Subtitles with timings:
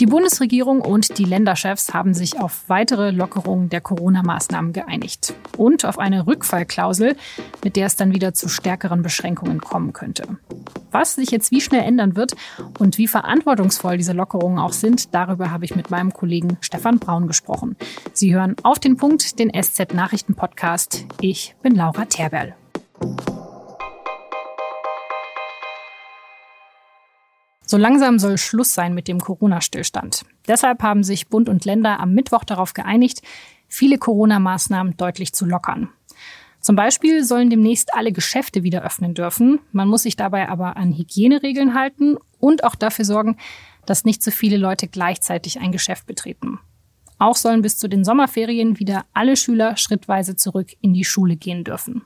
[0.00, 5.98] Die Bundesregierung und die Länderchefs haben sich auf weitere Lockerungen der Corona-Maßnahmen geeinigt und auf
[5.98, 7.16] eine Rückfallklausel,
[7.62, 10.38] mit der es dann wieder zu stärkeren Beschränkungen kommen könnte.
[10.90, 12.34] Was sich jetzt wie schnell ändern wird
[12.78, 17.26] und wie verantwortungsvoll diese Lockerungen auch sind, darüber habe ich mit meinem Kollegen Stefan Braun
[17.26, 17.76] gesprochen.
[18.14, 21.04] Sie hören auf den Punkt den SZ Nachrichten Podcast.
[21.20, 22.54] Ich bin Laura Terberl.
[27.70, 30.24] So langsam soll Schluss sein mit dem Corona-Stillstand.
[30.48, 33.22] Deshalb haben sich Bund und Länder am Mittwoch darauf geeinigt,
[33.68, 35.88] viele Corona-Maßnahmen deutlich zu lockern.
[36.60, 39.60] Zum Beispiel sollen demnächst alle Geschäfte wieder öffnen dürfen.
[39.70, 43.36] Man muss sich dabei aber an Hygieneregeln halten und auch dafür sorgen,
[43.86, 46.58] dass nicht zu viele Leute gleichzeitig ein Geschäft betreten.
[47.20, 51.62] Auch sollen bis zu den Sommerferien wieder alle Schüler schrittweise zurück in die Schule gehen
[51.62, 52.02] dürfen.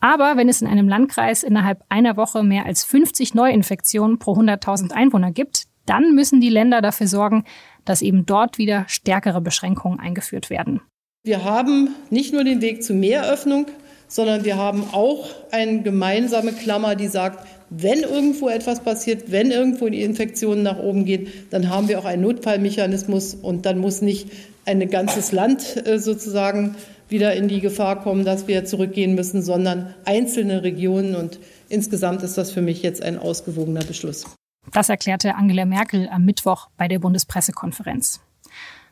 [0.00, 4.92] Aber wenn es in einem Landkreis innerhalb einer Woche mehr als 50 Neuinfektionen pro 100.000
[4.92, 7.44] Einwohner gibt, dann müssen die Länder dafür sorgen,
[7.84, 10.80] dass eben dort wieder stärkere Beschränkungen eingeführt werden.
[11.22, 13.66] Wir haben nicht nur den Weg zu mehr Öffnung,
[14.08, 19.88] sondern wir haben auch eine gemeinsame Klammer, die sagt, wenn irgendwo etwas passiert, wenn irgendwo
[19.88, 24.30] die Infektionen nach oben gehen, dann haben wir auch einen Notfallmechanismus und dann muss nicht
[24.64, 26.74] ein ganzes Land äh, sozusagen
[27.10, 31.14] wieder in die Gefahr kommen, dass wir zurückgehen müssen, sondern einzelne Regionen.
[31.14, 34.24] Und insgesamt ist das für mich jetzt ein ausgewogener Beschluss.
[34.72, 38.20] Das erklärte Angela Merkel am Mittwoch bei der Bundespressekonferenz.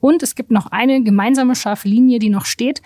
[0.00, 2.83] Und es gibt noch eine gemeinsame scharfe Linie, die noch steht,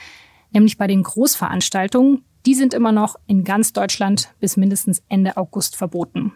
[0.52, 2.24] nämlich bei den Großveranstaltungen.
[2.46, 6.32] Die sind immer noch in ganz Deutschland bis mindestens Ende August verboten.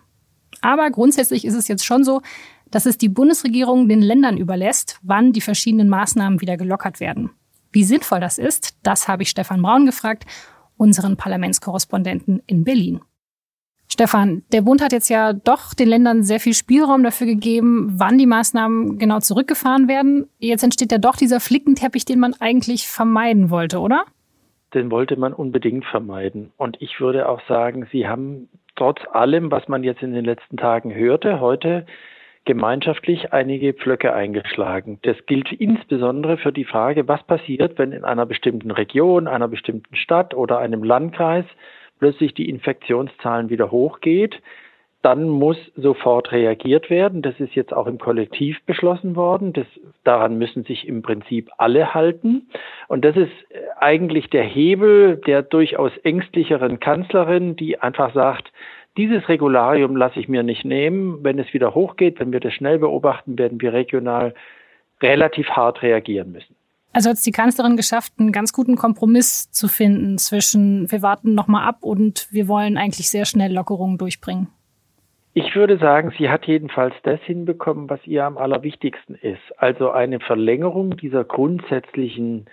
[0.61, 2.23] Aber grundsätzlich ist es jetzt schon so,
[2.71, 7.31] dass es die Bundesregierung den Ländern überlässt, wann die verschiedenen Maßnahmen wieder gelockert werden.
[7.73, 10.25] Wie sinnvoll das ist, das habe ich Stefan Braun gefragt,
[10.77, 13.01] unseren Parlamentskorrespondenten in Berlin.
[13.89, 18.19] Stefan, der Bund hat jetzt ja doch den Ländern sehr viel Spielraum dafür gegeben, wann
[18.19, 20.29] die Maßnahmen genau zurückgefahren werden.
[20.39, 24.05] Jetzt entsteht ja doch dieser Flickenteppich, den man eigentlich vermeiden wollte, oder?
[24.75, 26.53] Den wollte man unbedingt vermeiden.
[26.57, 30.57] Und ich würde auch sagen, Sie haben trotz allem, was man jetzt in den letzten
[30.57, 31.87] Tagen hörte, heute
[32.47, 34.99] gemeinschaftlich einige Pflöcke eingeschlagen.
[35.03, 39.95] Das gilt insbesondere für die Frage, was passiert, wenn in einer bestimmten Region, einer bestimmten
[39.97, 41.45] Stadt oder einem Landkreis
[41.99, 44.41] plötzlich die Infektionszahlen wieder hochgeht.
[45.03, 47.23] Dann muss sofort reagiert werden.
[47.23, 49.53] Das ist jetzt auch im Kollektiv beschlossen worden.
[49.53, 49.67] Das,
[50.05, 52.49] daran müssen sich im Prinzip alle halten.
[52.89, 53.33] Und das ist
[53.79, 58.53] eigentlich der Hebel der durchaus ängstlicheren Kanzlerin, die einfach sagt,
[58.97, 61.23] dieses Regularium lasse ich mir nicht nehmen.
[61.23, 64.35] Wenn es wieder hochgeht, wenn wir das schnell beobachten, werden wir regional
[65.03, 66.57] relativ hart reagieren müssen.
[66.93, 71.35] Also hat es die Kanzlerin geschafft, einen ganz guten Kompromiss zu finden zwischen wir warten
[71.35, 74.49] nochmal ab und wir wollen eigentlich sehr schnell Lockerungen durchbringen.
[75.35, 79.43] Ich würde sagen, sie hat jedenfalls das hinbekommen, was ihr am allerwichtigsten ist.
[79.59, 82.47] Also eine Verlängerung dieser grundsätzlichen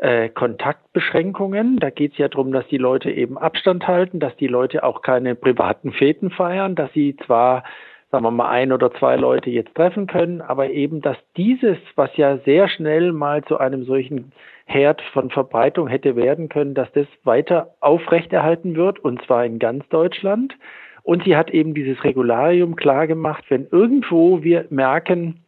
[0.00, 1.78] äh, Kontaktbeschränkungen.
[1.78, 5.02] Da geht es ja darum, dass die Leute eben Abstand halten, dass die Leute auch
[5.02, 7.64] keine privaten Feten feiern, dass sie zwar,
[8.10, 12.16] sagen wir mal, ein oder zwei Leute jetzt treffen können, aber eben, dass dieses, was
[12.16, 14.32] ja sehr schnell mal zu einem solchen
[14.64, 19.86] Herd von Verbreitung hätte werden können, dass das weiter aufrechterhalten wird, und zwar in ganz
[19.88, 20.56] Deutschland.
[21.02, 25.44] Und sie hat eben dieses Regularium klar gemacht, wenn irgendwo wir merken,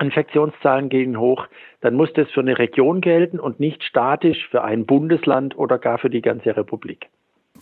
[0.00, 1.46] Infektionszahlen gehen hoch,
[1.80, 5.98] dann muss das für eine Region gelten und nicht statisch für ein Bundesland oder gar
[5.98, 7.08] für die ganze Republik.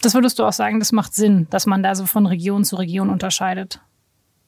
[0.00, 2.76] Das würdest du auch sagen, das macht Sinn, dass man da so von Region zu
[2.76, 3.80] Region unterscheidet.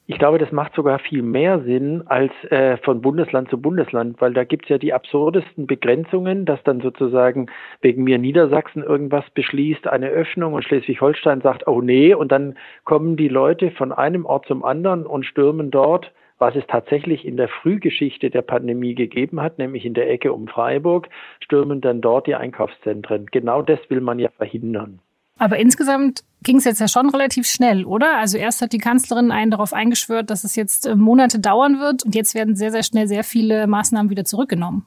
[0.07, 4.33] Ich glaube, das macht sogar viel mehr Sinn als äh, von Bundesland zu Bundesland, weil
[4.33, 7.47] da gibt es ja die absurdesten Begrenzungen, dass dann sozusagen
[7.81, 13.17] wegen mir Niedersachsen irgendwas beschließt, eine Öffnung und Schleswig-Holstein sagt, oh nee, und dann kommen
[13.17, 17.47] die Leute von einem Ort zum anderen und stürmen dort was es tatsächlich in der
[17.47, 21.09] Frühgeschichte der Pandemie gegeben hat, nämlich in der Ecke um Freiburg,
[21.39, 23.27] stürmen dann dort die Einkaufszentren.
[23.31, 24.99] Genau das will man ja verhindern.
[25.37, 28.17] Aber insgesamt ging es jetzt ja schon relativ schnell, oder?
[28.17, 32.03] Also erst hat die Kanzlerin einen darauf eingeschwört, dass es jetzt äh, Monate dauern wird
[32.03, 34.85] und jetzt werden sehr, sehr schnell sehr viele Maßnahmen wieder zurückgenommen.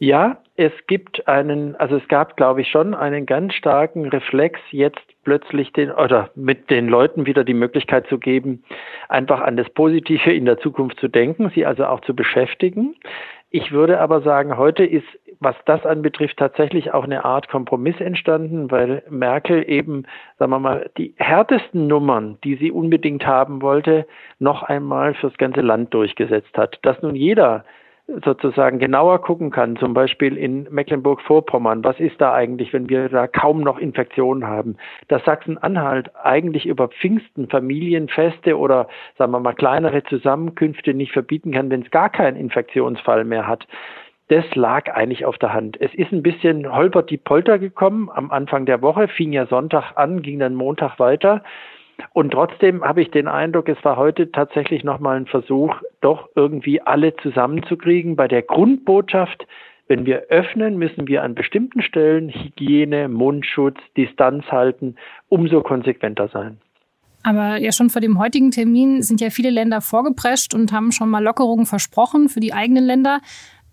[0.00, 5.02] Ja, es gibt einen, also es gab, glaube ich, schon einen ganz starken Reflex, jetzt
[5.24, 8.62] plötzlich den oder mit den Leuten wieder die Möglichkeit zu geben,
[9.08, 12.94] einfach an das Positive in der Zukunft zu denken, sie also auch zu beschäftigen.
[13.50, 15.06] Ich würde aber sagen, heute ist,
[15.40, 20.04] was das anbetrifft, tatsächlich auch eine Art Kompromiss entstanden, weil Merkel eben,
[20.38, 24.06] sagen wir mal, die härtesten Nummern, die sie unbedingt haben wollte,
[24.38, 26.78] noch einmal fürs ganze Land durchgesetzt hat.
[26.82, 27.64] Dass nun jeder
[28.24, 33.26] sozusagen genauer gucken kann, zum Beispiel in Mecklenburg-Vorpommern, was ist da eigentlich, wenn wir da
[33.26, 34.76] kaum noch Infektionen haben,
[35.08, 38.88] dass Sachsen-Anhalt eigentlich über Pfingsten Familienfeste oder
[39.18, 43.66] sagen wir mal kleinere Zusammenkünfte nicht verbieten kann, wenn es gar keinen Infektionsfall mehr hat.
[44.28, 45.80] Das lag eigentlich auf der Hand.
[45.80, 49.92] Es ist ein bisschen holpert die Polter gekommen am Anfang der Woche, fing ja Sonntag
[49.96, 51.42] an, ging dann Montag weiter.
[52.12, 56.80] Und trotzdem habe ich den Eindruck, es war heute tatsächlich nochmal ein Versuch, doch irgendwie
[56.80, 59.46] alle zusammenzukriegen bei der Grundbotschaft,
[59.88, 64.96] wenn wir öffnen, müssen wir an bestimmten Stellen Hygiene, Mundschutz, Distanz halten,
[65.28, 66.58] umso konsequenter sein.
[67.22, 71.08] Aber ja, schon vor dem heutigen Termin sind ja viele Länder vorgeprescht und haben schon
[71.08, 73.20] mal Lockerungen versprochen für die eigenen Länder.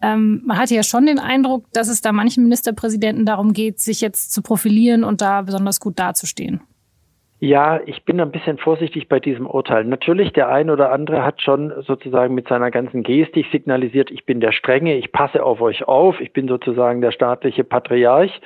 [0.01, 4.01] Ähm, man hatte ja schon den Eindruck, dass es da manchen Ministerpräsidenten darum geht, sich
[4.01, 6.61] jetzt zu profilieren und da besonders gut dazustehen.
[7.45, 9.83] Ja, ich bin ein bisschen vorsichtig bei diesem Urteil.
[9.83, 14.39] Natürlich, der ein oder andere hat schon sozusagen mit seiner ganzen Gestik signalisiert, ich bin
[14.39, 18.41] der Strenge, ich passe auf euch auf, ich bin sozusagen der staatliche Patriarch.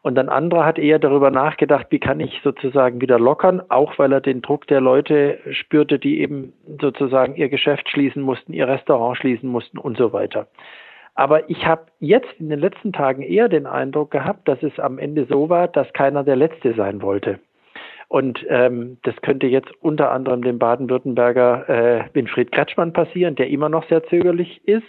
[0.00, 4.14] Und ein anderer hat eher darüber nachgedacht, wie kann ich sozusagen wieder lockern, auch weil
[4.14, 9.18] er den Druck der Leute spürte, die eben sozusagen ihr Geschäft schließen mussten, ihr Restaurant
[9.18, 10.46] schließen mussten und so weiter.
[11.14, 14.98] Aber ich habe jetzt in den letzten Tagen eher den Eindruck gehabt, dass es am
[14.98, 17.40] Ende so war, dass keiner der Letzte sein wollte.
[18.08, 23.68] Und ähm, das könnte jetzt unter anderem dem Baden-Württemberger äh, Winfried Kretschmann passieren, der immer
[23.68, 24.86] noch sehr zögerlich ist.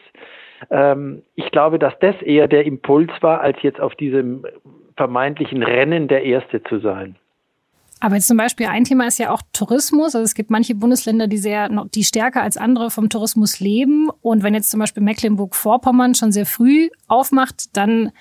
[0.72, 4.46] Ähm, ich glaube, dass das eher der Impuls war, als jetzt auf diesem
[4.96, 7.16] vermeintlichen Rennen der Erste zu sein.
[8.02, 10.16] Aber jetzt zum Beispiel ein Thema ist ja auch Tourismus.
[10.16, 14.10] Also es gibt manche Bundesländer, die sehr, die stärker als andere vom Tourismus leben.
[14.22, 18.12] Und wenn jetzt zum Beispiel Mecklenburg-Vorpommern schon sehr früh aufmacht, dann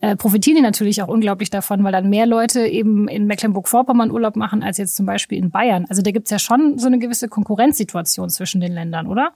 [0.00, 4.36] äh, profitieren die natürlich auch unglaublich davon, weil dann mehr Leute eben in Mecklenburg-Vorpommern Urlaub
[4.36, 5.86] machen als jetzt zum Beispiel in Bayern.
[5.88, 9.32] Also da gibt's ja schon so eine gewisse Konkurrenzsituation zwischen den Ländern, oder?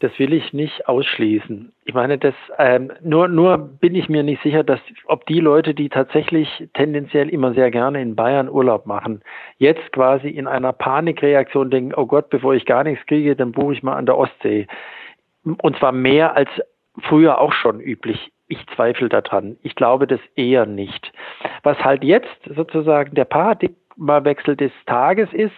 [0.00, 1.70] Das will ich nicht ausschließen.
[1.84, 5.74] Ich meine, das ähm, nur nur bin ich mir nicht sicher, dass ob die Leute,
[5.74, 9.22] die tatsächlich tendenziell immer sehr gerne in Bayern Urlaub machen,
[9.58, 13.74] jetzt quasi in einer Panikreaktion denken: Oh Gott, bevor ich gar nichts kriege, dann buche
[13.74, 14.66] ich mal an der Ostsee.
[15.44, 16.50] Und zwar mehr als
[17.02, 18.32] früher auch schon üblich.
[18.52, 19.56] Ich zweifle daran.
[19.62, 21.10] Ich glaube das eher nicht.
[21.62, 25.54] Was halt jetzt sozusagen der Paradigmawechsel des Tages ist,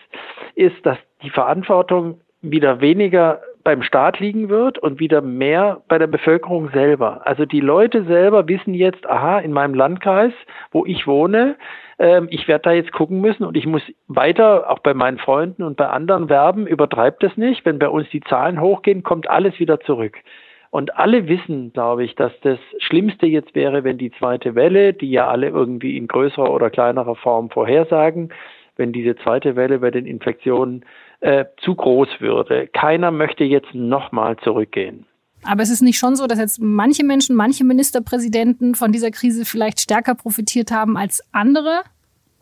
[0.55, 6.07] ist, dass die Verantwortung wieder weniger beim Staat liegen wird und wieder mehr bei der
[6.07, 7.27] Bevölkerung selber.
[7.27, 10.33] Also die Leute selber wissen jetzt, aha, in meinem Landkreis,
[10.71, 11.57] wo ich wohne,
[11.99, 15.65] ähm, ich werde da jetzt gucken müssen und ich muss weiter, auch bei meinen Freunden
[15.65, 17.67] und bei anderen werben, übertreibt es nicht.
[17.67, 20.17] Wenn bei uns die Zahlen hochgehen, kommt alles wieder zurück.
[20.75, 25.09] Und alle wissen, glaube ich, dass das Schlimmste jetzt wäre, wenn die zweite Welle, die
[25.09, 28.33] ja alle irgendwie in größerer oder kleinerer Form vorhersagen,
[28.75, 30.85] wenn diese zweite Welle bei den Infektionen
[31.21, 32.67] äh, zu groß würde.
[32.67, 35.07] Keiner möchte jetzt nochmal zurückgehen.
[35.45, 39.45] Aber es ist nicht schon so, dass jetzt manche Menschen, manche Ministerpräsidenten von dieser Krise
[39.45, 41.83] vielleicht stärker profitiert haben als andere?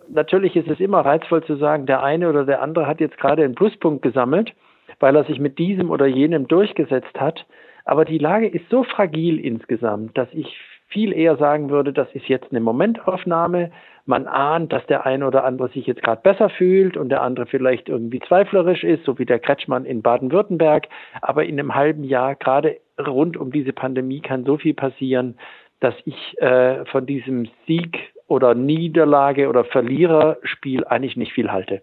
[0.09, 3.45] Natürlich ist es immer reizvoll zu sagen, der eine oder der andere hat jetzt gerade
[3.45, 4.55] einen Pluspunkt gesammelt,
[5.01, 7.45] weil er sich mit diesem oder jenem durchgesetzt hat.
[7.85, 10.57] Aber die Lage ist so fragil insgesamt, dass ich
[10.89, 13.73] viel eher sagen würde, das ist jetzt eine Momentaufnahme.
[14.05, 17.47] Man ahnt, dass der eine oder andere sich jetzt gerade besser fühlt und der andere
[17.47, 20.89] vielleicht irgendwie zweiflerisch ist, so wie der Kretschmann in Baden-Württemberg.
[21.21, 25.37] Aber in einem halben Jahr, gerade rund um diese Pandemie, kann so viel passieren,
[25.81, 31.83] dass ich äh, von diesem Sieg oder Niederlage oder Verliererspiel eigentlich nicht viel halte.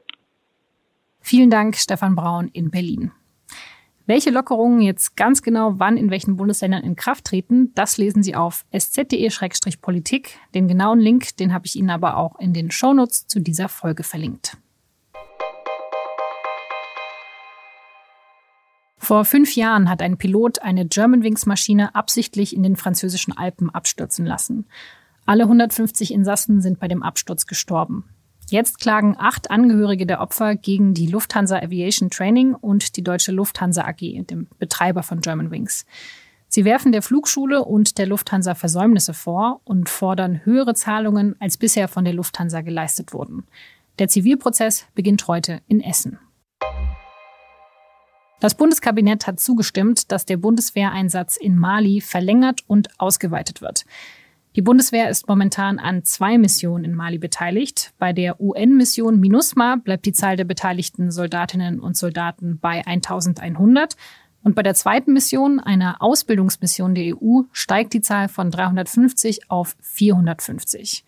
[1.21, 3.11] Vielen Dank, Stefan Braun in Berlin.
[4.09, 4.31] Welche
[4.81, 10.35] jetzt ganz genau wann in welchen Bundesländern in Kraft treten, das lesen Sie auf sz.de-politik.
[10.55, 14.01] Den genauen Link, den habe ich Ihnen aber auch in den Shownotes zu dieser Folge
[14.01, 14.57] verlinkt.
[18.97, 24.65] Vor fünf Jahren hat ein Pilot eine Germanwings-Maschine absichtlich in den französischen Alpen abstürzen lassen.
[25.27, 28.05] Alle 150 Insassen sind bei dem Absturz gestorben.
[28.51, 33.83] Jetzt klagen acht Angehörige der Opfer gegen die Lufthansa Aviation Training und die Deutsche Lufthansa
[33.85, 35.85] AG, dem Betreiber von Germanwings.
[36.47, 41.87] Sie werfen der Flugschule und der Lufthansa Versäumnisse vor und fordern höhere Zahlungen, als bisher
[41.87, 43.45] von der Lufthansa geleistet wurden.
[43.99, 46.17] Der Zivilprozess beginnt heute in Essen.
[48.39, 53.85] Das Bundeskabinett hat zugestimmt, dass der Bundeswehreinsatz in Mali verlängert und ausgeweitet wird.
[54.55, 57.93] Die Bundeswehr ist momentan an zwei Missionen in Mali beteiligt.
[57.99, 63.95] Bei der UN-Mission MINUSMA bleibt die Zahl der beteiligten Soldatinnen und Soldaten bei 1100.
[64.41, 69.75] Und bei der zweiten Mission, einer Ausbildungsmission der EU, steigt die Zahl von 350 auf
[69.81, 71.03] 450.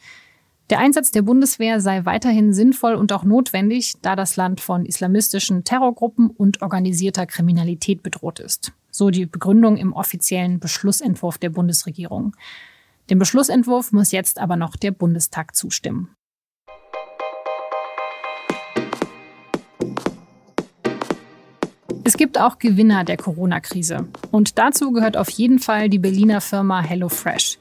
[0.70, 5.64] Der Einsatz der Bundeswehr sei weiterhin sinnvoll und auch notwendig, da das Land von islamistischen
[5.64, 8.72] Terrorgruppen und organisierter Kriminalität bedroht ist.
[8.90, 12.36] So die Begründung im offiziellen Beschlussentwurf der Bundesregierung.
[13.12, 16.16] Dem Beschlussentwurf muss jetzt aber noch der Bundestag zustimmen.
[22.06, 24.08] Es gibt auch Gewinner der Corona-Krise.
[24.32, 27.60] Und dazu gehört auf jeden Fall die Berliner Firma HelloFresh.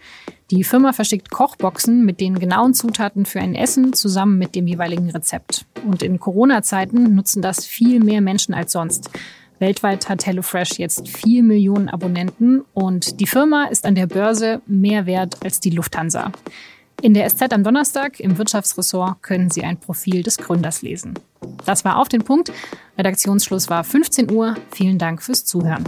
[0.52, 5.10] Die Firma verschickt Kochboxen mit den genauen Zutaten für ein Essen zusammen mit dem jeweiligen
[5.10, 5.66] Rezept.
[5.84, 9.10] Und in Corona-Zeiten nutzen das viel mehr Menschen als sonst.
[9.60, 15.04] Weltweit hat HelloFresh jetzt 4 Millionen Abonnenten und die Firma ist an der Börse mehr
[15.04, 16.32] wert als die Lufthansa.
[17.02, 21.14] In der SZ am Donnerstag im Wirtschaftsressort können Sie ein Profil des Gründers lesen.
[21.66, 22.52] Das war auf den Punkt.
[22.98, 24.54] Redaktionsschluss war 15 Uhr.
[24.70, 25.84] Vielen Dank fürs Zuhören.